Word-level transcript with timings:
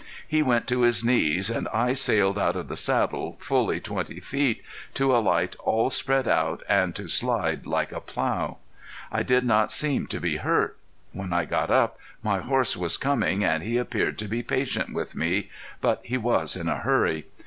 He 0.27 0.41
went 0.41 0.65
to 0.67 0.81
his 0.81 1.03
knees, 1.03 1.51
and 1.51 1.67
I 1.67 1.93
sailed 1.93 2.39
out 2.39 2.55
of 2.55 2.69
the 2.69 2.75
saddle 2.75 3.37
fully 3.39 3.79
twenty 3.79 4.19
feet, 4.19 4.63
to 4.95 5.15
alight 5.15 5.55
all 5.59 5.91
spread 5.91 6.27
out 6.27 6.63
and 6.67 6.95
to 6.95 7.07
slide 7.07 7.67
like 7.67 7.91
a 7.91 7.99
plow. 8.01 8.57
I 9.11 9.21
did 9.21 9.45
not 9.45 9.69
seem 9.69 10.07
to 10.07 10.19
be 10.19 10.37
hurt. 10.37 10.75
When 11.11 11.31
I 11.31 11.45
got 11.45 11.69
up 11.69 11.99
my 12.23 12.39
horse 12.39 12.75
was 12.75 12.97
coming 12.97 13.43
and 13.43 13.61
he 13.61 13.77
appeared 13.77 14.17
to 14.17 14.27
be 14.27 14.41
patient 14.41 14.91
with 14.91 15.13
me, 15.13 15.51
but 15.81 15.99
he 16.03 16.17
was 16.17 16.55
in 16.55 16.67
a 16.67 16.79
hurry. 16.79 17.27